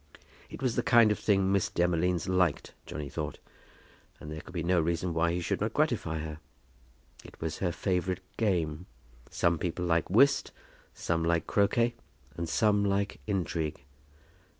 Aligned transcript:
It 0.49 0.63
was 0.63 0.75
the 0.75 0.81
kind 0.81 1.11
of 1.11 1.19
thing 1.19 1.51
Miss 1.51 1.69
Demolines 1.69 2.27
liked, 2.27 2.73
Johnny 2.87 3.07
thought; 3.07 3.37
and 4.19 4.31
there 4.31 4.41
could 4.41 4.51
be 4.55 4.63
no 4.63 4.81
reason 4.81 5.13
why 5.13 5.31
he 5.31 5.41
should 5.41 5.61
not 5.61 5.75
gratify 5.75 6.17
her. 6.17 6.39
It 7.23 7.39
was 7.39 7.59
her 7.59 7.71
favourite 7.71 8.21
game. 8.35 8.87
Some 9.29 9.59
people 9.59 9.85
like 9.85 10.09
whist, 10.09 10.51
some 10.95 11.23
like 11.23 11.45
croquet, 11.45 11.93
and 12.35 12.49
some 12.49 12.83
like 12.83 13.19
intrigue. 13.27 13.83